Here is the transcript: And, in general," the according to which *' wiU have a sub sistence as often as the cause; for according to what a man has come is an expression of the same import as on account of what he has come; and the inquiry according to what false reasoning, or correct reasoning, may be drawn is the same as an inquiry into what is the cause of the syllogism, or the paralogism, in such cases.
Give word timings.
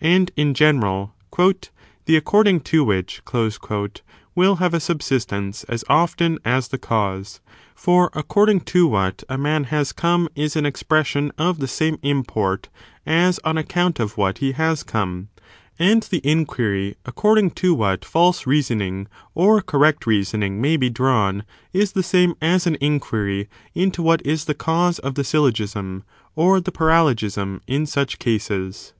And, 0.00 0.30
in 0.36 0.54
general," 0.54 1.16
the 2.06 2.16
according 2.16 2.60
to 2.60 2.84
which 2.84 3.20
*' 3.24 3.24
wiU 3.24 4.58
have 4.60 4.72
a 4.72 4.78
sub 4.78 4.98
sistence 5.00 5.64
as 5.68 5.84
often 5.88 6.38
as 6.44 6.68
the 6.68 6.78
cause; 6.78 7.40
for 7.74 8.08
according 8.12 8.60
to 8.70 8.86
what 8.86 9.24
a 9.28 9.36
man 9.36 9.64
has 9.64 9.90
come 9.90 10.28
is 10.36 10.54
an 10.54 10.64
expression 10.64 11.32
of 11.36 11.58
the 11.58 11.66
same 11.66 11.98
import 12.04 12.68
as 13.04 13.40
on 13.42 13.58
account 13.58 13.98
of 13.98 14.16
what 14.16 14.38
he 14.38 14.52
has 14.52 14.84
come; 14.84 15.26
and 15.76 16.04
the 16.04 16.24
inquiry 16.24 16.94
according 17.04 17.50
to 17.58 17.74
what 17.74 18.04
false 18.04 18.46
reasoning, 18.46 19.08
or 19.34 19.60
correct 19.60 20.06
reasoning, 20.06 20.60
may 20.60 20.76
be 20.76 20.88
drawn 20.88 21.42
is 21.72 21.94
the 21.94 22.02
same 22.04 22.34
as 22.40 22.68
an 22.68 22.76
inquiry 22.80 23.48
into 23.74 24.02
what 24.04 24.24
is 24.24 24.44
the 24.44 24.54
cause 24.54 25.00
of 25.00 25.16
the 25.16 25.24
syllogism, 25.24 26.04
or 26.36 26.60
the 26.60 26.70
paralogism, 26.70 27.60
in 27.66 27.86
such 27.86 28.20
cases. 28.20 28.92